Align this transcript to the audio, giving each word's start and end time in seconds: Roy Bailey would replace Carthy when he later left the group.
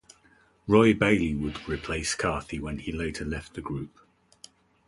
Roy 0.65 0.95
Bailey 0.95 1.35
would 1.35 1.69
replace 1.69 2.15
Carthy 2.15 2.59
when 2.59 2.79
he 2.79 2.91
later 2.91 3.23
left 3.23 3.53
the 3.53 3.61
group. 3.61 3.99